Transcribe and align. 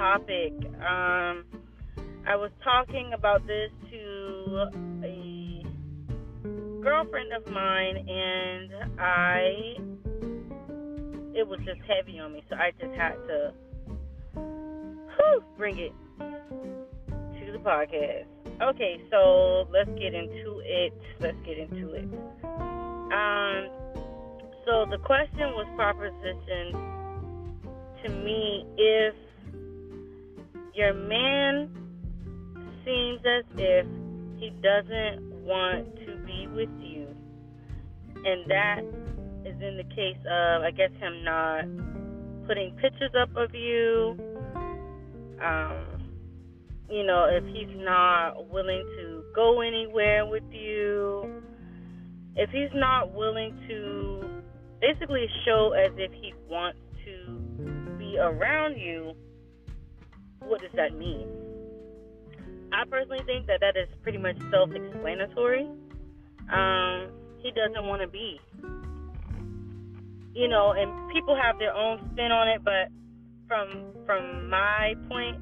topic. 0.00 0.54
Um, 0.80 1.44
I 2.26 2.34
was 2.34 2.50
talking 2.64 3.12
about 3.14 3.46
this 3.46 3.70
to 3.90 4.70
a 5.04 5.62
girlfriend 6.80 7.34
of 7.34 7.46
mine, 7.52 8.08
and 8.08 8.72
I 8.98 9.76
it 11.36 11.46
was 11.46 11.60
just 11.66 11.80
heavy 11.86 12.18
on 12.18 12.32
me, 12.32 12.42
so 12.48 12.56
I 12.56 12.70
just 12.80 12.94
had 12.94 13.12
to 13.28 13.52
whew, 14.34 15.44
bring 15.58 15.78
it 15.78 15.92
to 16.18 17.52
the 17.52 17.58
podcast. 17.58 18.24
Okay, 18.62 19.02
so 19.10 19.68
let's 19.70 19.90
get 19.98 20.14
into 20.14 20.62
it. 20.64 20.94
Let's 21.20 21.36
get 21.44 21.58
into 21.58 21.92
it. 21.92 22.08
Um, 22.42 23.68
so 24.64 24.86
the 24.90 24.98
question 25.04 25.52
was 25.52 25.66
propositioned 25.76 26.72
to 28.02 28.08
me 28.24 28.64
if 28.78 29.14
your 30.80 30.94
man 30.94 31.68
seems 32.86 33.20
as 33.26 33.44
if 33.58 33.86
he 34.38 34.48
doesn't 34.62 35.44
want 35.44 35.94
to 36.06 36.16
be 36.24 36.46
with 36.54 36.70
you, 36.80 37.06
and 38.24 38.50
that 38.50 38.80
is 39.44 39.60
in 39.60 39.76
the 39.76 39.84
case 39.94 40.16
of, 40.24 40.62
I 40.62 40.70
guess, 40.70 40.90
him 40.98 41.22
not 41.22 42.46
putting 42.46 42.74
pictures 42.76 43.12
up 43.20 43.28
of 43.36 43.54
you. 43.54 44.16
Um, 45.44 45.84
you 46.88 47.04
know, 47.04 47.28
if 47.30 47.44
he's 47.54 47.76
not 47.76 48.48
willing 48.48 48.82
to 48.96 49.22
go 49.34 49.60
anywhere 49.60 50.24
with 50.24 50.44
you, 50.50 51.42
if 52.36 52.48
he's 52.48 52.72
not 52.74 53.12
willing 53.12 53.54
to 53.68 54.40
basically 54.80 55.26
show 55.44 55.72
as 55.72 55.92
if 55.98 56.10
he 56.12 56.32
wants 56.48 56.78
to 57.04 57.98
be 57.98 58.16
around 58.18 58.78
you, 58.78 59.12
what 60.50 60.60
does 60.60 60.72
that 60.74 60.98
mean? 60.98 61.28
I 62.72 62.84
personally 62.90 63.22
think 63.24 63.46
that 63.46 63.60
that 63.60 63.76
is 63.76 63.88
pretty 64.02 64.18
much 64.18 64.36
self 64.50 64.70
explanatory. 64.74 65.66
Um, 66.52 67.10
he 67.38 67.52
doesn't 67.52 67.86
want 67.86 68.02
to 68.02 68.08
be. 68.08 68.40
You 70.34 70.48
know, 70.48 70.72
and 70.72 71.12
people 71.12 71.36
have 71.40 71.58
their 71.58 71.74
own 71.74 71.98
spin 72.12 72.32
on 72.32 72.48
it, 72.48 72.62
but 72.64 72.88
from 73.46 73.94
from 74.06 74.50
my 74.50 74.94
point 75.08 75.36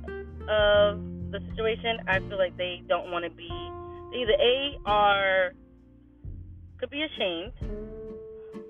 of 0.48 1.01
the 1.33 1.41
situation, 1.51 2.01
I 2.06 2.20
feel 2.20 2.39
like 2.39 2.56
they 2.56 2.83
don't 2.89 3.11
want 3.11 3.25
to 3.25 3.31
be 3.31 3.48
either 4.14 4.33
A 4.33 4.79
are 4.86 5.53
could 6.79 6.91
be 6.91 7.03
ashamed 7.03 7.53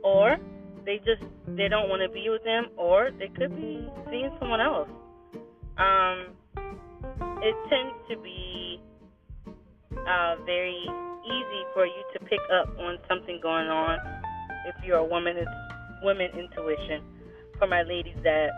or 0.02 0.36
they 0.84 0.98
just 0.98 1.22
they 1.56 1.68
don't 1.68 1.88
want 1.88 2.02
to 2.02 2.08
be 2.08 2.28
with 2.28 2.42
them 2.44 2.66
or 2.76 3.10
they 3.18 3.28
could 3.28 3.54
be 3.54 3.86
seeing 4.10 4.30
someone 4.40 4.60
else. 4.60 4.88
Um 5.78 6.38
it 7.40 7.54
tends 7.70 7.94
to 8.10 8.16
be 8.18 8.80
uh, 9.94 10.36
very 10.44 10.82
easy 11.24 11.62
for 11.74 11.86
you 11.86 12.02
to 12.14 12.18
pick 12.24 12.40
up 12.52 12.68
on 12.78 12.98
something 13.08 13.38
going 13.42 13.68
on 13.68 13.98
if 14.66 14.74
you're 14.84 14.98
a 14.98 15.04
woman. 15.04 15.36
It's 15.36 15.50
women 16.02 16.30
intuition. 16.34 17.02
For 17.58 17.66
my 17.66 17.82
ladies 17.82 18.16
that 18.22 18.50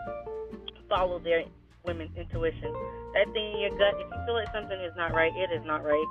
follow 0.87 1.19
their 1.19 1.43
women's 1.85 2.15
intuition, 2.15 2.73
that 3.13 3.25
thing 3.33 3.53
in 3.53 3.59
your 3.61 3.71
gut. 3.71 3.97
If 3.97 4.07
you 4.09 4.19
feel 4.25 4.35
like 4.35 4.53
something 4.53 4.79
is 4.79 4.93
not 4.95 5.13
right, 5.13 5.31
it 5.35 5.51
is 5.51 5.65
not 5.65 5.83
right. 5.83 6.05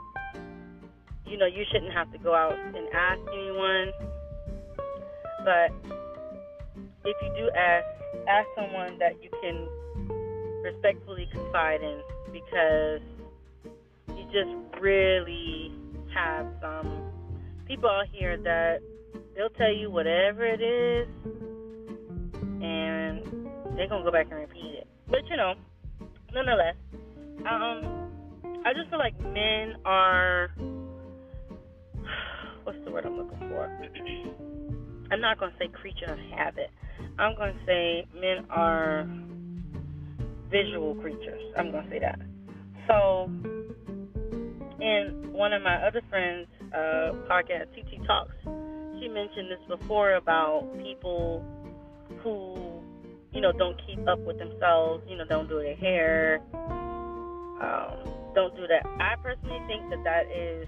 You 1.27 1.39
know, 1.39 1.47
you 1.47 1.65
shouldn't 1.71 1.93
have 1.93 2.11
to 2.13 2.19
go 2.19 2.35
out 2.35 2.55
and 2.59 2.89
ask 2.93 3.21
anyone. 3.33 3.93
But 5.45 5.71
if 7.05 7.17
you 7.23 7.31
do 7.39 7.51
ask, 7.57 7.87
ask 8.29 8.49
someone 8.57 8.99
that 8.99 9.23
you 9.23 9.31
can 9.41 9.69
respectfully 10.63 11.29
confide 11.33 11.83
in 11.83 12.01
because 12.33 13.01
you 14.09 14.25
just 14.33 14.51
really 14.81 15.73
have 16.15 16.47
some 16.61 17.11
people 17.67 17.89
out 17.89 18.07
here 18.13 18.37
that 18.37 18.81
they'll 19.37 19.49
tell 19.51 19.73
you 19.73 19.91
whatever 19.91 20.45
it 20.45 20.61
is 20.61 21.09
and 22.63 23.23
they're 23.77 23.89
gonna 23.89 24.05
go 24.05 24.11
back 24.11 24.27
and 24.31 24.41
repeat 24.41 24.75
it. 24.75 24.87
But 25.09 25.27
you 25.29 25.37
know, 25.37 25.55
nonetheless, 26.33 26.77
um, 27.49 28.11
I 28.65 28.73
just 28.75 28.91
feel 28.91 28.99
like 28.99 29.19
men 29.21 29.77
are 29.85 30.51
what's 32.65 32.79
the 32.85 32.91
word 32.91 33.07
I'm 33.07 33.17
looking 33.17 33.39
for? 33.49 33.67
I'm 35.11 35.21
not 35.21 35.39
gonna 35.39 35.53
say 35.59 35.69
creature 35.69 36.13
of 36.13 36.19
habit. 36.37 36.71
I'm 37.19 37.35
gonna 37.37 37.59
say 37.67 38.07
men 38.15 38.47
are 38.51 39.03
visual 40.51 40.95
creatures. 40.97 41.43
I'm 41.57 41.71
gonna 41.71 41.89
say 41.91 42.01
that. 42.01 42.21
So, 42.87 43.31
in 44.81 45.31
one 45.33 45.53
of 45.53 45.63
my 45.63 45.77
other 45.87 46.03
friends' 46.11 46.49
uh, 46.75 47.13
podcast, 47.31 47.73
TT 47.75 48.05
Talks, 48.07 48.35
she 49.01 49.09
mentioned 49.09 49.51
this 49.51 49.61
before 49.69 50.15
about 50.15 50.69
people 50.83 51.45
who, 52.23 52.83
you 53.33 53.41
know, 53.41 53.53
don't 53.53 53.81
keep 53.87 54.07
up 54.09 54.19
with 54.21 54.39
themselves. 54.39 55.05
You 55.09 55.17
know, 55.17 55.25
don't 55.25 55.49
do 55.49 55.61
their 55.61 55.77
hair. 55.77 56.41
Um, 56.55 58.33
don't 58.35 58.55
do 58.57 58.67
that. 58.67 58.85
I 59.01 59.15
personally 59.23 59.61
think 59.67 59.89
that 59.91 60.03
that 60.05 60.27
is 60.31 60.67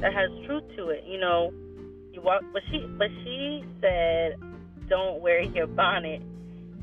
that 0.00 0.12
has 0.12 0.30
truth 0.46 0.64
to 0.76 0.88
it. 0.90 1.04
You 1.06 1.18
know, 1.18 1.52
you 2.12 2.20
walk, 2.22 2.42
but 2.52 2.62
she, 2.70 2.86
but 2.98 3.08
she 3.24 3.64
said, 3.80 4.36
don't 4.88 5.20
wear 5.20 5.42
your 5.42 5.66
bonnet 5.66 6.22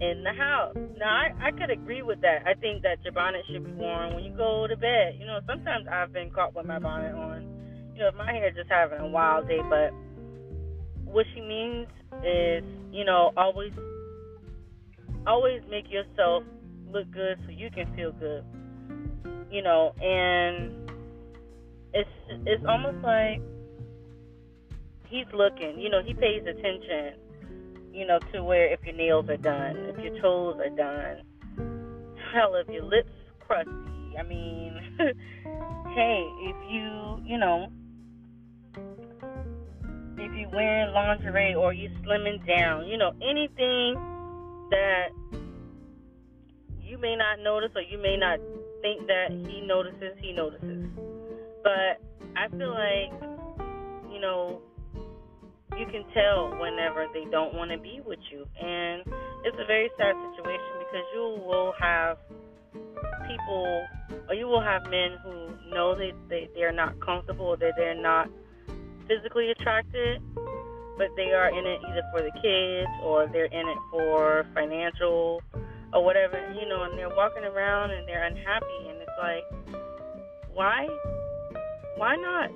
in 0.03 0.23
the 0.23 0.33
house. 0.33 0.75
Now, 0.97 1.07
I, 1.07 1.47
I 1.47 1.51
could 1.51 1.69
agree 1.69 2.01
with 2.01 2.19
that. 2.21 2.43
I 2.45 2.53
think 2.59 2.83
that 2.83 2.97
your 3.03 3.13
bonnet 3.13 3.41
should 3.49 3.63
be 3.63 3.71
worn 3.71 4.13
when 4.13 4.23
you 4.23 4.35
go 4.35 4.67
to 4.67 4.75
bed. 4.75 5.15
You 5.19 5.25
know, 5.25 5.39
sometimes 5.47 5.87
I've 5.89 6.11
been 6.11 6.29
caught 6.29 6.53
with 6.53 6.65
my 6.65 6.79
bonnet 6.79 7.15
on. 7.15 7.47
You 7.93 7.99
know, 8.01 8.07
if 8.09 8.15
my 8.15 8.31
hair 8.31 8.51
just 8.51 8.69
having 8.69 8.99
a 8.99 9.07
wild 9.07 9.47
day, 9.47 9.61
but 9.69 9.93
what 11.05 11.25
she 11.33 11.41
means 11.41 11.87
is, 12.25 12.63
you 12.91 13.05
know, 13.05 13.31
always, 13.37 13.71
always 15.25 15.61
make 15.69 15.89
yourself 15.89 16.43
look 16.91 17.09
good 17.11 17.37
so 17.45 17.51
you 17.51 17.69
can 17.71 17.93
feel 17.95 18.11
good. 18.11 18.43
You 19.49 19.61
know, 19.61 19.93
and 20.01 20.89
it's 21.93 22.09
it's 22.47 22.63
almost 22.67 22.97
like 23.03 23.39
he's 25.07 25.27
looking. 25.33 25.79
You 25.79 25.89
know, 25.89 26.01
he 26.03 26.13
pays 26.13 26.41
attention 26.41 27.22
you 27.93 28.05
know, 28.05 28.19
to 28.33 28.43
where 28.43 28.71
if 28.73 28.83
your 28.83 28.95
nails 28.95 29.29
are 29.29 29.37
done, 29.37 29.77
if 29.77 29.97
your 29.99 30.19
toes 30.19 30.59
are 30.59 30.69
done, 30.69 31.23
hell, 32.33 32.55
if 32.55 32.67
your 32.67 32.83
lips 32.83 33.11
crusty. 33.39 33.71
I 34.17 34.23
mean, 34.23 34.79
hey, 34.97 36.27
if 36.41 36.55
you, 36.71 37.19
you 37.23 37.37
know, 37.37 37.67
if 40.17 40.33
you're 40.35 40.49
wearing 40.49 40.93
lingerie 40.93 41.55
or 41.55 41.73
you're 41.73 41.91
slimming 42.03 42.45
down, 42.47 42.87
you 42.87 42.97
know, 42.97 43.11
anything 43.21 43.95
that 44.71 45.09
you 46.81 46.97
may 46.97 47.15
not 47.15 47.39
notice 47.43 47.71
or 47.75 47.81
you 47.81 47.97
may 47.97 48.17
not 48.17 48.39
think 48.81 49.05
that 49.07 49.31
he 49.31 49.61
notices, 49.61 50.17
he 50.19 50.33
notices. 50.33 50.85
But 51.63 52.01
I 52.35 52.49
feel 52.49 52.71
like, 52.71 53.11
you 54.11 54.19
know, 54.19 54.61
you 55.77 55.85
can 55.85 56.03
tell 56.13 56.49
whenever 56.59 57.07
they 57.13 57.25
don't 57.31 57.53
want 57.53 57.71
to 57.71 57.77
be 57.77 58.01
with 58.05 58.19
you. 58.31 58.45
And 58.61 59.03
it's 59.43 59.57
a 59.59 59.65
very 59.65 59.89
sad 59.97 60.15
situation 60.31 60.71
because 60.79 61.05
you 61.13 61.41
will 61.45 61.73
have 61.79 62.17
people, 63.27 63.85
or 64.29 64.35
you 64.35 64.47
will 64.47 64.61
have 64.61 64.83
men 64.83 65.17
who 65.23 65.49
know 65.73 65.95
that 65.95 66.11
they, 66.29 66.49
they're 66.55 66.71
not 66.71 66.99
comfortable, 66.99 67.55
that 67.57 67.73
they're 67.77 67.99
not 67.99 68.29
physically 69.07 69.51
attracted, 69.51 70.21
but 70.97 71.07
they 71.15 71.31
are 71.31 71.49
in 71.49 71.65
it 71.65 71.79
either 71.89 72.03
for 72.11 72.21
the 72.21 72.31
kids 72.41 72.89
or 73.03 73.27
they're 73.27 73.45
in 73.45 73.67
it 73.67 73.77
for 73.91 74.45
financial 74.53 75.41
or 75.93 76.03
whatever, 76.03 76.37
you 76.59 76.67
know, 76.67 76.83
and 76.83 76.97
they're 76.97 77.15
walking 77.15 77.43
around 77.43 77.91
and 77.91 78.07
they're 78.07 78.25
unhappy. 78.25 78.89
And 78.89 78.97
it's 79.01 79.11
like, 79.19 79.75
why? 80.53 80.87
Why 81.97 82.15
not 82.15 82.49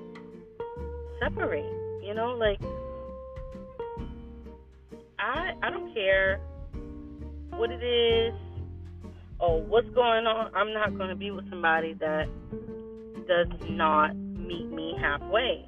separate? 1.20 1.66
You 2.04 2.14
know, 2.14 2.36
like 2.38 2.60
I 5.28 5.52
I 5.62 5.70
don't 5.70 5.94
care 5.94 6.40
what 7.50 7.70
it 7.70 7.84
is 7.84 8.34
or 9.40 9.62
what's 9.62 9.90
going 9.90 10.26
on. 10.26 10.56
I'm 10.56 10.74
not 10.74 10.98
going 10.98 11.10
to 11.10 11.16
be 11.16 11.32
with 11.32 11.50
somebody 11.50 11.94
that 11.96 12.28
does 13.28 13.48
not 13.70 14.16
meet 14.16 14.72
me 14.72 14.96
halfway. 15.00 15.68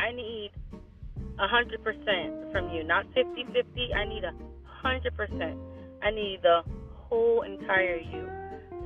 I 0.00 0.12
need 0.12 0.52
a 1.38 1.46
hundred 1.46 1.84
percent 1.84 2.50
from 2.50 2.70
you, 2.70 2.82
not 2.82 3.04
50-50. 3.14 3.94
I 3.94 4.04
need 4.06 4.24
a 4.24 4.32
hundred 4.64 5.16
percent. 5.16 5.58
I 6.02 6.10
need 6.10 6.40
the 6.42 6.62
whole 6.94 7.42
entire 7.42 7.98
you. 7.98 8.26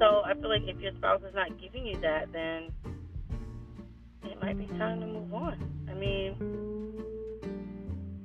So 0.00 0.22
I 0.24 0.34
feel 0.34 0.48
like 0.48 0.62
if 0.64 0.80
your 0.80 0.92
spouse 0.98 1.22
is 1.26 1.34
not 1.34 1.60
giving 1.60 1.86
you 1.86 1.98
that, 2.00 2.32
then 2.32 2.70
it 4.24 4.42
might 4.42 4.58
be 4.58 4.66
time 4.78 5.00
to 5.00 5.06
move 5.06 5.32
on. 5.32 5.86
I 5.88 5.94
mean, 5.94 6.34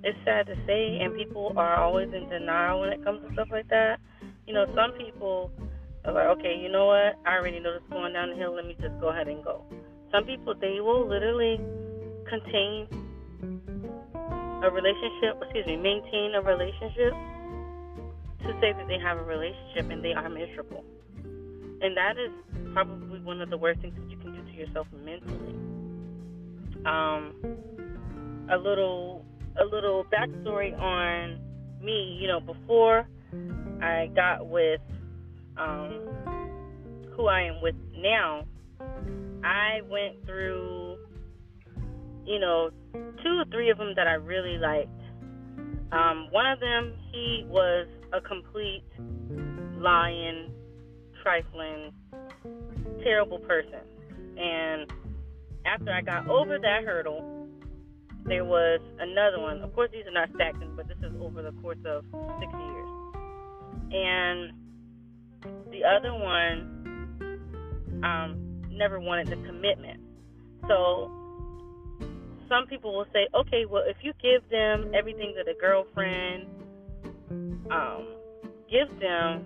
it's 0.04 0.18
sad 0.26 0.48
to 0.48 0.56
say, 0.66 1.00
and 1.02 1.16
people 1.16 1.54
are 1.58 1.76
always 1.76 2.10
in 2.14 2.30
denial 2.30 2.82
when 2.82 2.90
it 2.90 3.04
comes 3.04 3.22
to 3.28 3.34
stuff 3.34 3.50
like 3.52 3.68
that. 3.70 4.00
You 4.48 4.54
know, 4.54 4.66
some 4.76 4.92
people 4.94 5.52
are 6.06 6.14
like, 6.14 6.28
okay, 6.40 6.58
you 6.58 6.70
know 6.70 6.88
what? 6.88 7.16
I 7.26 7.36
already 7.38 7.60
know 7.60 7.74
this 7.74 7.84
going 7.90 8.14
down 8.14 8.32
the 8.32 8.36
hill. 8.36 8.56
Let 8.56 8.66
me 8.66 8.76
just 8.82 9.00
go 9.00 9.10
ahead 9.10 9.28
and 9.28 9.44
go. 9.44 9.64
Some 10.12 10.26
people, 10.26 10.56
they 10.60 10.80
will 10.82 11.08
literally 11.08 11.60
contain 12.28 12.88
a 14.64 14.70
relationship, 14.70 15.42
excuse 15.42 15.66
me, 15.66 15.78
maintain 15.78 16.34
a 16.36 16.42
relationship 16.42 17.14
to 18.42 18.54
say 18.60 18.74
that 18.74 18.88
they 18.88 19.00
have 19.00 19.18
a 19.18 19.24
relationship 19.24 19.90
and 19.90 20.04
they 20.04 20.14
are 20.14 20.30
miserable. 20.30 20.84
And 21.82 21.98
that 21.98 22.18
is 22.18 22.32
probably 22.74 23.20
one 23.22 23.42
of 23.42 23.50
the 23.50 23.58
worst 23.58 23.82
things 23.82 23.96
that 23.98 24.10
you 24.10 24.18
can 24.18 24.34
do 24.34 24.42
to 24.44 24.52
yourself 24.52 24.88
mentally. 25.04 25.56
Um, 26.86 27.34
a 28.50 28.58
little, 28.58 29.26
a 29.60 29.66
little 29.66 30.06
backstory 30.06 30.78
on 30.80 31.40
me. 31.82 32.18
You 32.20 32.28
know, 32.28 32.40
before 32.40 33.08
I 33.82 34.10
got 34.16 34.48
with 34.48 34.82
um, 35.58 36.08
who 37.16 37.28
I 37.28 37.42
am 37.42 37.62
with 37.62 37.76
now, 37.96 38.46
I 39.44 39.82
went 39.90 40.26
through, 40.26 40.98
you 42.26 42.40
know, 42.40 42.70
two 42.94 43.40
or 43.40 43.46
three 43.52 43.70
of 43.70 43.78
them 43.78 43.94
that 43.96 44.08
I 44.08 44.14
really 44.14 44.58
liked. 44.58 44.90
Um, 45.92 46.30
one 46.32 46.46
of 46.46 46.60
them, 46.60 46.94
he 47.12 47.46
was 47.48 47.88
a 48.14 48.22
complete 48.22 48.84
lying, 49.78 50.52
trifling, 51.22 51.92
terrible 53.04 53.40
person. 53.40 53.82
And 54.38 54.92
after 55.66 55.92
I 55.92 56.02
got 56.02 56.28
over 56.30 56.58
that 56.60 56.84
hurdle, 56.84 57.41
there 58.26 58.46
was 58.46 58.80
another 59.00 59.40
one. 59.40 59.62
Of 59.62 59.74
course, 59.74 59.90
these 59.92 60.06
are 60.06 60.12
not 60.12 60.30
stacked, 60.36 60.64
but 60.76 60.88
this 60.88 60.98
is 61.00 61.14
over 61.22 61.42
the 61.42 61.52
course 61.62 61.80
of 61.86 62.04
six 62.40 62.52
years. 62.54 62.88
And 63.94 64.54
the 65.72 65.84
other 65.84 66.14
one 66.14 66.82
um, 68.04 68.62
never 68.70 69.00
wanted 69.00 69.28
the 69.28 69.38
commitment. 69.48 70.00
So 70.68 71.10
some 72.48 72.68
people 72.68 72.96
will 72.96 73.08
say, 73.14 73.28
okay, 73.34 73.66
well, 73.66 73.84
if 73.86 73.98
you 74.02 74.14
give 74.22 74.48
them 74.50 74.92
everything 74.94 75.34
that 75.38 75.50
a 75.50 75.56
girlfriend 75.60 76.48
um, 77.72 78.08
gives 78.70 78.92
them, 79.00 79.44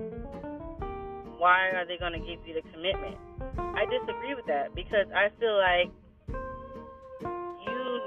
why 1.37 1.69
are 1.69 1.85
they 1.85 1.97
going 1.97 2.13
to 2.13 2.19
give 2.19 2.39
you 2.47 2.55
the 2.55 2.67
commitment? 2.71 3.15
I 3.57 3.85
disagree 3.85 4.35
with 4.35 4.45
that 4.47 4.73
because 4.73 5.05
I 5.13 5.29
feel 5.39 5.57
like 5.57 5.91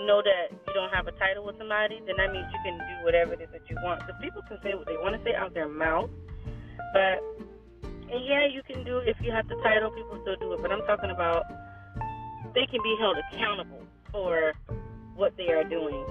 know 0.07 0.23
that 0.23 0.53
you 0.53 0.73
don't 0.75 0.93
have 0.93 1.07
a 1.07 1.13
title 1.13 1.45
with 1.45 1.59
somebody, 1.59 2.01
then 2.07 2.17
that 2.17 2.33
means 2.33 2.47
you 2.53 2.61
can 2.65 2.79
do 2.79 3.05
whatever 3.05 3.33
it 3.35 3.41
is 3.41 3.49
that 3.53 3.63
you 3.69 3.77
want. 3.83 4.01
Because 4.01 4.21
people 4.21 4.43
can 4.49 4.59
say 4.63 4.75
what 4.75 4.87
they 4.87 4.97
want 4.97 5.17
to 5.17 5.23
say 5.25 5.35
out 5.35 5.55
their 5.55 5.69
mouth, 5.69 6.11
but 6.93 7.19
and 8.11 8.25
yeah, 8.25 8.47
you 8.47 8.63
can 8.63 8.85
do 8.85 8.99
it 8.99 9.09
if 9.09 9.17
you 9.21 9.31
have 9.33 9.49
the 9.49 9.57
title. 9.63 9.91
People 9.91 10.19
still 10.23 10.37
do 10.37 10.53
it, 10.55 10.63
but 10.63 10.73
I'm 10.73 10.85
talking 10.87 11.11
about 11.11 11.45
they 12.55 12.67
can 12.67 12.83
be 12.83 12.97
held 12.99 13.17
accountable 13.19 13.85
for 14.11 14.53
what 15.15 15.37
they 15.37 15.51
are 15.51 15.65
doing 15.65 16.05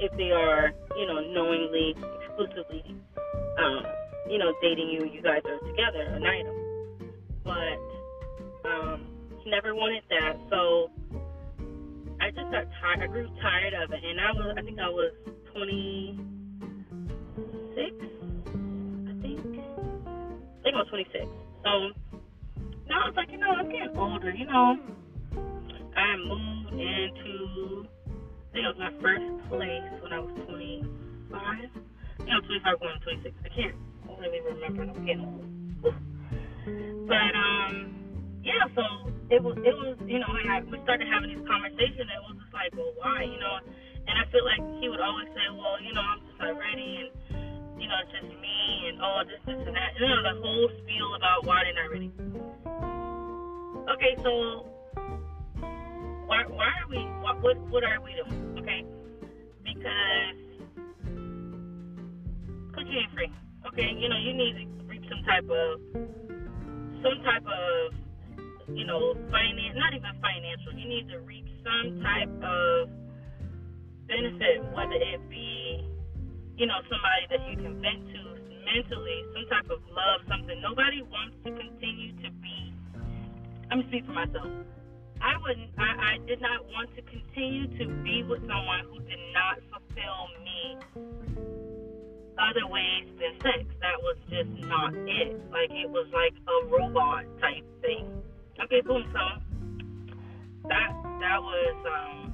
if 0.00 0.10
they 0.16 0.32
are, 0.32 0.72
you 0.96 1.06
know, 1.06 1.20
knowingly, 1.20 1.94
exclusively, 2.20 2.82
um, 3.58 3.86
you 4.28 4.38
know, 4.38 4.52
dating 4.60 4.88
you. 4.88 5.06
You 5.06 5.22
guys 5.22 5.42
are 5.46 5.58
together, 5.68 6.02
an 6.02 6.24
item. 6.26 6.54
But 7.44 7.78
um, 8.68 9.06
he 9.40 9.50
never 9.50 9.74
wanted 9.74 10.02
that, 10.10 10.36
so 10.50 10.90
just 12.34 12.50
got 12.50 12.66
tired. 12.80 13.02
I 13.02 13.06
grew 13.06 13.28
tired 13.40 13.74
of 13.74 13.92
it, 13.92 14.04
and 14.04 14.20
I 14.20 14.32
was, 14.32 14.54
I 14.58 14.62
think 14.62 14.78
I 14.78 14.88
was 14.88 15.12
26. 15.54 16.18
I 17.78 19.14
think, 19.22 19.40
I 19.40 20.62
think 20.62 20.74
I 20.74 20.78
was 20.78 20.88
26. 20.90 21.24
So 21.64 21.90
now 22.88 23.08
it's 23.08 23.16
like, 23.16 23.30
you 23.30 23.38
know, 23.38 23.50
I'm 23.50 23.68
getting 23.70 23.96
older. 23.96 24.30
You 24.30 24.46
know, 24.46 24.76
I 25.96 26.16
moved 26.16 26.72
into 26.72 27.86
I 28.52 28.54
think 28.54 28.66
it 28.66 28.76
was 28.76 28.78
my 28.78 28.92
first 29.00 29.24
place 29.48 30.02
when 30.02 30.12
I 30.12 30.20
was 30.20 30.30
25. 30.44 31.70
You 32.20 32.26
know, 32.26 32.40
25 32.44 32.80
going 32.80 33.00
26. 33.02 33.34
I 33.44 33.48
can't 33.48 33.74
really 34.20 34.40
remember. 34.42 34.82
I'm 34.82 35.06
getting 35.06 35.24
old. 35.24 35.94
But 37.08 37.32
um, 37.34 37.96
yeah. 38.44 38.68
So 38.76 38.82
it 39.32 39.40
was 39.40 39.56
it 39.64 39.74
was 39.80 39.96
you 40.04 40.20
know 40.20 40.28
I, 40.28 40.60
we 40.68 40.76
started 40.84 41.08
having 41.08 41.32
these 41.32 41.46
conversations. 41.48 42.04
And 42.04 42.12
it 42.12 42.22
was 42.28 42.36
just 42.36 42.52
like, 42.52 42.70
well, 42.76 42.92
why? 43.00 43.24
You 43.24 43.40
know, 43.40 43.56
and 44.04 44.14
I 44.20 44.24
feel 44.28 44.44
like 44.44 44.60
he 44.78 44.92
would 44.92 45.00
always 45.00 45.28
say, 45.32 45.48
well, 45.56 45.80
you 45.80 45.96
know, 45.96 46.04
I'm 46.04 46.20
just 46.20 46.36
not 46.36 46.54
ready, 46.60 47.08
and 47.08 47.80
you 47.80 47.88
know, 47.88 47.96
it's 48.04 48.12
just 48.12 48.28
me, 48.28 48.92
and 48.92 49.00
all 49.00 49.22
oh, 49.22 49.24
this, 49.24 49.40
this, 49.48 49.56
and 49.56 49.74
that. 49.74 49.96
You 49.96 50.06
know, 50.06 50.20
the 50.20 50.36
whole 50.36 50.68
spiel 50.84 51.14
about 51.16 51.48
why 51.48 51.64
they're 51.64 51.78
not 51.80 51.88
ready. 51.88 52.12
Okay, 53.96 54.14
so 54.22 54.68
why, 56.26 56.44
why 56.48 56.70
are 56.80 56.88
we, 56.88 56.98
what, 57.20 57.42
what, 57.42 57.56
what 57.68 57.84
are 57.84 58.00
we 58.00 58.14
doing? 58.14 58.58
Okay? 58.58 58.84
Because, 59.64 60.38
because 62.70 62.86
you 62.88 62.98
ain't 63.00 63.12
free. 63.12 63.32
Okay? 63.68 63.90
You 63.98 64.08
know, 64.08 64.18
you 64.18 64.32
need 64.32 64.54
to 64.54 64.84
reap 64.86 65.02
some 65.10 65.22
type 65.24 65.44
of, 65.50 65.80
some 67.02 67.22
type 67.24 67.44
of, 67.44 68.01
you 68.68 68.84
know, 68.84 69.14
finance, 69.30 69.74
not 69.76 69.94
even 69.94 70.14
financial. 70.20 70.72
You 70.74 70.88
need 70.88 71.08
to 71.10 71.18
reach 71.20 71.48
some 71.64 72.00
type 72.02 72.30
of 72.42 72.88
benefit, 74.06 74.62
whether 74.74 74.98
it 74.98 75.22
be, 75.28 75.86
you 76.56 76.66
know, 76.66 76.78
somebody 76.86 77.24
that 77.30 77.42
you 77.50 77.56
can 77.56 77.80
vent 77.80 78.06
to 78.12 78.20
mentally, 78.62 79.18
some 79.34 79.46
type 79.50 79.68
of 79.70 79.80
love, 79.90 80.20
something. 80.28 80.60
Nobody 80.60 81.02
wants 81.02 81.36
to 81.44 81.50
continue 81.50 82.12
to 82.22 82.28
be. 82.40 82.74
Let 83.70 83.78
me 83.78 83.84
speak 83.88 84.06
for 84.06 84.12
myself. 84.12 84.48
I 85.22 85.38
wouldn't. 85.38 85.70
I, 85.78 86.18
I 86.18 86.26
did 86.26 86.40
not 86.40 86.66
want 86.66 86.90
to 86.96 87.02
continue 87.02 87.66
to 87.78 87.84
be 88.02 88.22
with 88.22 88.42
someone 88.42 88.90
who 88.90 88.98
did 89.06 89.22
not 89.32 89.62
fulfill 89.70 90.28
me 90.42 90.78
other 92.38 92.66
ways 92.66 93.06
than 93.22 93.32
sex. 93.38 93.62
That 93.80 93.98
was 94.02 94.16
just 94.28 94.50
not 94.66 94.94
it. 94.94 95.38
Like 95.50 95.70
it 95.70 95.88
was 95.88 96.08
like 96.12 96.34
a 96.34 96.66
robot. 96.66 97.24
Okay, 98.72 98.80
boom. 98.88 99.04
So 99.12 99.20
that 100.64 100.96
that 101.20 101.38
was 101.44 101.76
um 101.92 102.32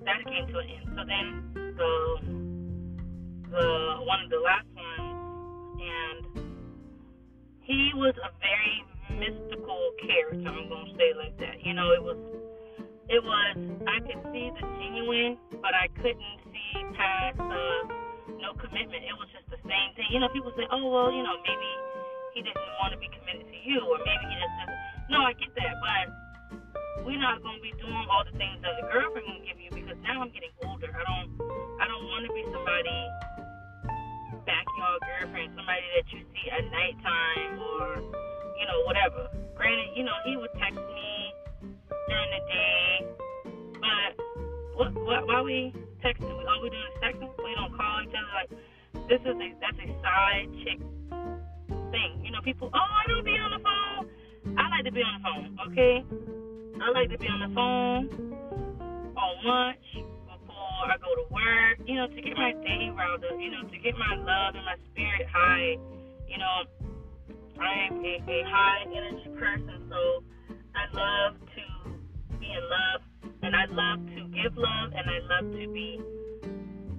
that 0.00 0.24
came 0.24 0.48
to 0.48 0.56
an 0.56 0.64
end. 0.64 0.88
So 0.96 1.04
then 1.04 1.26
the 1.76 1.92
the 3.52 3.66
one 4.00 4.24
of 4.24 4.30
the 4.32 4.40
last 4.40 4.64
ones, 4.72 5.12
and 5.76 6.24
he 7.68 7.92
was 8.00 8.16
a 8.16 8.32
very 8.40 8.80
mystical 9.20 9.92
character. 10.00 10.48
I'm 10.48 10.72
gonna 10.72 10.88
say 10.96 11.12
like 11.20 11.36
that. 11.36 11.60
You 11.60 11.74
know, 11.74 11.92
it 11.92 12.00
was 12.00 12.16
it 13.12 13.20
was 13.20 13.52
I 13.84 14.00
could 14.08 14.24
see 14.32 14.48
the 14.56 14.64
genuine, 14.80 15.36
but 15.60 15.76
I 15.76 15.92
couldn't 16.00 16.40
see 16.48 16.80
past 16.96 17.36
the 17.36 17.92
no 18.40 18.56
commitment. 18.56 19.04
It 19.04 19.20
was 19.20 19.28
just 19.36 19.52
the 19.52 19.60
same 19.68 19.92
thing. 20.00 20.08
You 20.08 20.20
know, 20.20 20.32
people 20.32 20.48
say, 20.56 20.64
oh 20.72 20.88
well, 20.88 21.12
you 21.12 21.20
know, 21.20 21.36
maybe 21.44 21.85
he 22.36 22.44
didn't 22.44 22.60
want 22.76 22.92
to 22.92 23.00
be 23.00 23.08
committed 23.08 23.48
to 23.48 23.58
you, 23.64 23.80
or 23.80 23.96
maybe 24.04 24.24
he 24.28 24.36
just 24.36 24.54
doesn't. 24.60 24.80
No, 25.08 25.24
I 25.24 25.32
get 25.32 25.48
that, 25.56 25.74
but 25.80 26.04
we're 27.08 27.16
not 27.16 27.40
gonna 27.40 27.64
be 27.64 27.72
doing 27.80 28.04
all 28.12 28.28
the 28.28 28.36
things 28.36 28.60
that 28.60 28.76
a 28.76 28.84
girlfriend 28.92 29.24
gonna 29.24 29.40
give 29.40 29.56
you 29.56 29.72
because 29.72 29.96
now 30.04 30.20
I'm 30.20 30.28
getting 30.36 30.52
older. 30.60 30.92
I 30.92 31.00
don't 31.00 31.32
I 31.80 31.88
don't 31.88 32.04
want 32.12 32.28
to 32.28 32.32
be 32.36 32.44
somebody 32.52 33.00
backyard 34.44 35.00
girlfriend, 35.00 35.56
somebody 35.56 35.86
that 35.96 36.06
you 36.12 36.20
see 36.36 36.46
at 36.52 36.68
nighttime 36.68 37.56
or 37.56 38.04
you 38.60 38.66
know, 38.68 38.84
whatever. 38.84 39.32
Granted, 39.56 39.96
you 39.96 40.04
know, 40.04 40.16
he 40.28 40.36
would 40.36 40.52
text 40.60 40.76
me 40.76 41.32
during 42.08 42.30
the 42.36 42.42
day, 42.52 42.92
but 43.80 44.12
what, 44.76 44.92
what, 44.92 45.26
why 45.26 45.40
we 45.40 45.72
texting? 46.04 46.28
All 46.28 46.60
we 46.60 46.68
doing 46.68 46.84
is 46.84 47.00
texting. 47.00 47.32
We 47.40 47.56
don't 47.56 47.72
call 47.72 48.04
each 48.04 48.12
other. 48.12 48.28
Like 48.36 48.52
this 49.08 49.20
is 49.24 49.36
a 49.40 49.48
that's 49.56 49.80
a 49.80 49.88
side 50.04 50.52
chick 50.64 50.80
thing. 51.90 52.22
You 52.24 52.30
know, 52.30 52.40
people. 52.42 52.70
Oh, 52.72 52.78
I 52.78 53.04
don't 53.08 53.24
be 53.24 53.32
on 53.32 53.50
the 53.50 53.62
phone. 53.62 54.58
I 54.58 54.68
like 54.70 54.84
to 54.84 54.92
be 54.92 55.02
on 55.02 55.14
the 55.18 55.22
phone. 55.22 55.58
Okay, 55.70 56.04
I 56.80 56.90
like 56.90 57.10
to 57.10 57.18
be 57.18 57.26
on 57.26 57.40
the 57.40 57.52
phone 57.54 58.32
on 59.16 59.32
lunch 59.44 59.86
before 60.28 60.86
I 60.86 60.96
go 60.98 61.10
to 61.14 61.26
work. 61.32 61.80
You 61.86 61.96
know, 61.96 62.06
to 62.08 62.20
get 62.20 62.36
my 62.36 62.52
day 62.52 62.90
riled 62.94 63.24
up. 63.24 63.38
You 63.38 63.50
know, 63.50 63.62
to 63.68 63.78
get 63.78 63.94
my 63.96 64.14
love 64.16 64.54
and 64.54 64.64
my 64.64 64.76
spirit 64.92 65.26
high. 65.32 65.76
You 66.28 66.38
know, 66.38 66.66
I 67.60 67.88
am 67.88 68.04
a, 68.04 68.14
a 68.20 68.38
high 68.46 68.82
energy 68.84 69.30
person, 69.38 69.88
so 69.88 70.22
I 70.74 70.84
love 70.92 71.34
to 71.40 71.90
be 72.38 72.46
in 72.46 72.64
love, 72.68 73.00
and 73.42 73.56
I 73.56 73.64
love 73.70 74.04
to 74.06 74.20
give 74.28 74.56
love, 74.56 74.92
and 74.92 75.06
I 75.08 75.18
love 75.24 75.52
to 75.52 75.72
be 75.72 76.00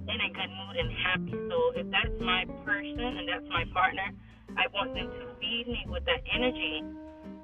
in 0.08 0.20
a 0.20 0.28
good 0.32 0.50
mood 0.50 0.76
and 0.76 0.90
happy. 1.04 1.32
So 1.48 1.56
if 1.76 1.86
that's 1.90 2.16
my 2.20 2.44
person 2.64 2.98
and 2.98 3.28
that's 3.28 3.48
my 3.48 3.64
partner, 3.72 4.10
I 4.58 4.66
want 4.74 4.94
them 4.94 5.06
to 5.06 5.24
feed 5.40 5.66
me 5.68 5.86
with 5.88 6.04
that 6.06 6.20
energy 6.34 6.82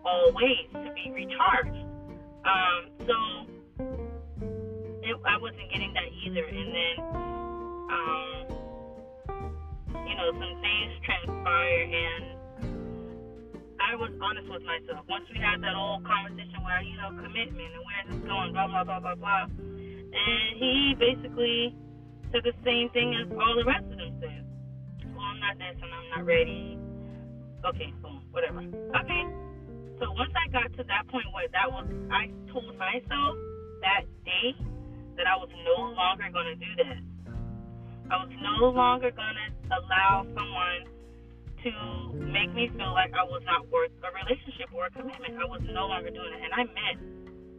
always 0.04 0.66
to 0.74 0.92
be 0.94 1.10
recharged. 1.14 1.86
Um, 2.44 2.80
so 3.06 3.16
it, 5.02 5.16
I 5.24 5.38
wasn't 5.38 5.70
getting 5.72 5.94
that 5.94 6.10
either, 6.26 6.44
and 6.44 6.74
then 6.74 6.96
um, 7.94 8.42
you 10.06 10.14
know 10.16 10.28
some 10.34 10.60
things 10.60 10.92
transpired 11.06 11.88
and 11.94 12.34
I 13.80 13.96
was 13.96 14.10
honest 14.22 14.48
with 14.50 14.62
myself. 14.62 15.04
Once 15.08 15.24
we 15.30 15.38
had 15.38 15.62
that 15.62 15.76
old 15.76 16.04
conversation 16.04 16.58
where, 16.64 16.82
you 16.82 16.96
know, 16.96 17.14
commitment 17.20 17.70
and 17.74 17.84
where 17.84 18.02
this 18.08 18.26
going, 18.26 18.52
blah, 18.52 18.66
blah, 18.66 18.82
blah, 18.84 19.00
blah, 19.00 19.14
blah. 19.14 19.44
And 19.44 20.58
he 20.58 20.96
basically 20.98 21.76
said 22.32 22.42
the 22.42 22.56
same 22.64 22.90
thing 22.90 23.14
as 23.14 23.30
all 23.38 23.54
the 23.54 23.64
rest 23.64 23.84
of 23.84 23.98
them 23.98 24.18
said. 24.20 24.42
Well, 25.14 25.20
I'm 25.22 25.38
not 25.40 25.58
this 25.58 25.76
and 25.78 25.92
I'm 25.92 26.08
not 26.16 26.26
ready. 26.26 26.78
Okay, 27.64 27.92
boom, 28.02 28.20
whatever. 28.30 28.60
Okay. 28.60 29.24
So 29.98 30.12
once 30.12 30.32
I 30.36 30.50
got 30.52 30.68
to 30.76 30.84
that 30.84 31.08
point 31.08 31.24
where 31.32 31.48
that 31.48 31.70
was, 31.72 31.86
I 32.12 32.28
told 32.52 32.76
myself 32.76 33.36
that 33.80 34.04
day 34.24 34.52
that 35.16 35.26
I 35.26 35.36
was 35.36 35.48
no 35.64 35.88
longer 35.96 36.28
going 36.32 36.52
to 36.52 36.56
do 36.56 36.70
that. 36.84 37.00
I 38.10 38.20
was 38.20 38.32
no 38.42 38.68
longer 38.68 39.10
going 39.10 39.36
to 39.40 39.48
allow 39.72 40.26
someone 40.36 40.92
to 41.64 41.72
make 42.28 42.52
me 42.52 42.68
feel 42.76 42.92
like 42.92 43.14
I 43.14 43.24
was 43.24 43.40
not 43.46 43.66
worth 43.72 43.92
a 44.04 44.12
relationship 44.12 44.68
or 44.74 44.86
a 44.86 44.90
commitment. 44.90 45.40
I 45.40 45.46
was 45.48 45.62
no 45.64 45.86
longer 45.86 46.10
doing 46.10 46.32
it, 46.36 46.40
and 46.44 46.52
I 46.52 46.64
meant 46.68 47.00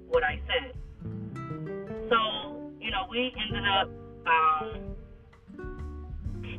what 0.07 0.23
I 0.23 0.39
said. 0.45 0.77
So, 2.09 2.69
you 2.79 2.91
know, 2.91 3.07
we 3.09 3.33
ended 3.33 3.65
up 3.65 3.89
um, 4.29 4.95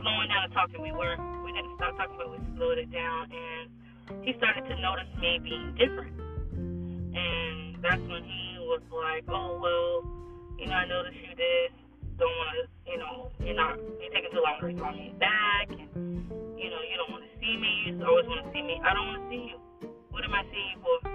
slowing 0.03 0.29
down 0.35 0.51
and 0.51 0.53
talking. 0.53 0.83
We 0.83 0.91
were 0.91 1.15
we 1.57 1.63
didn't 1.63 1.77
stop 1.81 1.97
talking, 1.97 2.17
but 2.21 2.29
we 2.29 2.39
slowed 2.57 2.77
it 2.77 2.93
down, 2.93 3.33
and 3.33 3.73
he 4.21 4.37
started 4.37 4.69
to 4.69 4.77
notice 4.77 5.09
me 5.17 5.41
being 5.41 5.73
different. 5.81 6.13
And 6.53 7.81
that's 7.81 8.03
when 8.13 8.25
he 8.29 8.61
was 8.61 8.85
like, 8.93 9.25
"Oh 9.33 9.57
well, 9.57 10.05
you 10.61 10.69
know, 10.69 10.77
I 10.77 10.85
noticed 10.85 11.17
you 11.17 11.33
this. 11.33 11.73
Don't 12.21 12.29
want 12.29 12.49
to, 12.61 12.93
you 12.93 12.99
know, 13.01 13.33
you're 13.41 13.57
not 13.57 13.81
you're 13.81 14.13
taking 14.13 14.33
too 14.33 14.45
long 14.45 14.61
to 14.61 14.67
respond 14.69 14.97
me 15.01 15.17
back, 15.17 15.73
and 15.73 15.89
you 16.61 16.69
know, 16.69 16.81
you 16.85 16.97
don't 17.01 17.13
want 17.17 17.25
to 17.25 17.33
see 17.41 17.57
me. 17.57 17.97
You 17.97 18.05
always 18.05 18.29
want 18.29 18.45
to 18.45 18.53
see 18.53 18.61
me. 18.61 18.77
I 18.85 18.93
don't 18.93 19.07
want 19.09 19.25
to 19.25 19.27
see 19.33 19.43
you. 19.49 19.59
What 20.13 20.25
am 20.25 20.37
I 20.37 20.45
seeing 20.53 20.77
you 20.77 20.81
for? 20.85 21.09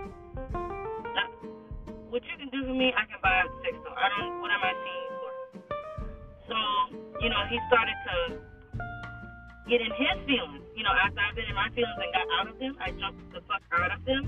What 2.09 2.27
you 2.27 2.35
can 2.35 2.49
do 2.51 2.67
for 2.67 2.75
me, 2.75 2.91
I 2.91 3.07
can 3.07 3.21
buy 3.23 3.45
sex 3.63 3.77
store. 3.85 3.95
I 3.95 4.09
don't. 4.09 4.41
What 4.41 4.51
am 4.51 4.59
I 4.65 4.73
seeing 4.73 5.05
you 5.05 5.13
for? 5.21 5.31
So, 6.49 6.57
you 7.23 7.29
know, 7.29 7.39
he 7.47 7.55
started 7.69 7.95
to 7.95 8.50
get 9.67 9.81
in 9.81 9.91
his 9.93 10.17
feelings. 10.25 10.63
You 10.75 10.83
know, 10.83 10.93
after 10.93 11.19
I've 11.19 11.35
been 11.35 11.45
in 11.45 11.55
my 11.55 11.69
feelings 11.75 11.97
and 11.97 12.13
got 12.13 12.27
out 12.39 12.47
of 12.49 12.57
them, 12.59 12.77
I 12.81 12.91
jumped 12.91 13.21
the 13.33 13.41
fuck 13.47 13.61
out 13.71 13.91
of 13.93 14.05
them. 14.05 14.23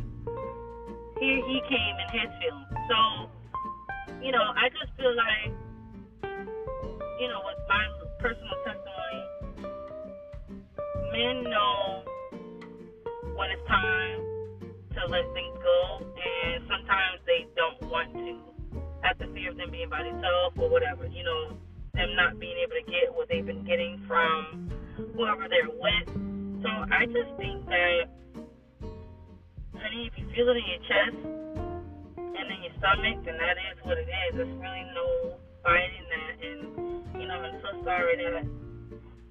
Here 1.20 1.42
he 1.46 1.62
came 1.70 1.96
in 1.98 2.10
his 2.12 2.30
feelings. 2.42 2.70
So, 2.90 3.30
you 4.22 4.32
know, 4.32 4.44
I 4.56 4.70
just 4.70 4.92
feel 4.98 5.16
like, 5.16 5.52
you 7.20 7.28
know, 7.28 7.42
with 7.46 7.60
my 7.70 7.84
personal 8.20 8.56
testimony, 8.66 9.22
men 11.12 11.44
know 11.50 12.04
when 13.36 13.50
it's 13.52 13.68
time 13.68 14.20
to 14.94 15.08
let 15.10 15.26
things 15.34 15.58
go, 15.64 16.06
and 16.06 16.64
sometimes 16.70 17.20
they 17.26 17.48
don't 17.56 17.82
want 17.90 18.14
to, 18.14 18.38
at 19.04 19.18
the 19.18 19.26
fear 19.34 19.52
of 19.52 19.58
them 19.58 19.72
being 19.72 19.90
by 19.90 20.04
themselves 20.04 20.56
or 20.58 20.70
whatever. 20.70 21.08
You 21.08 21.24
know, 21.24 21.58
them 21.94 22.16
not 22.16 22.40
being 22.40 22.58
able 22.62 22.74
to 22.74 22.92
get 22.92 23.14
what 23.14 23.30
they've 23.30 23.46
been 23.46 23.64
getting 23.66 24.04
from 24.08 24.63
whoever 24.96 25.48
they're 25.50 25.70
with. 25.70 26.08
So 26.64 26.70
I 26.70 27.06
just 27.06 27.32
think 27.38 27.66
that, 27.68 28.10
honey, 29.76 30.12
if 30.12 30.18
you 30.18 30.26
feel 30.36 30.50
it 30.50 30.58
in 30.58 30.66
your 30.66 30.84
chest 30.88 31.18
and 32.18 32.46
in 32.52 32.64
your 32.64 32.74
stomach, 32.80 33.24
then 33.26 33.38
that 33.38 33.58
is 33.58 33.78
what 33.84 33.98
it 33.98 34.08
is. 34.08 34.36
There's 34.36 34.58
really 34.60 34.86
no 34.96 35.38
fighting 35.64 36.06
that, 36.10 36.34
and 36.46 37.22
you 37.22 37.28
know, 37.28 37.40
I'm 37.40 37.62
so 37.62 37.84
sorry 37.84 38.18
that 38.18 38.46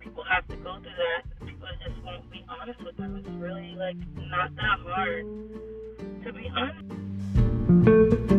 people 0.00 0.24
have 0.24 0.46
to 0.48 0.56
go 0.56 0.78
through 0.80 0.98
that 0.98 1.32
people 1.46 1.68
just 1.86 2.04
won't 2.04 2.30
be 2.30 2.44
honest 2.48 2.82
with 2.84 2.96
them. 2.96 3.16
It's 3.16 3.28
really 3.40 3.74
like 3.76 3.96
not 4.16 4.54
that 4.56 4.78
hard 4.84 5.24
to 6.24 6.32
be 6.32 6.50
honest. 6.54 8.31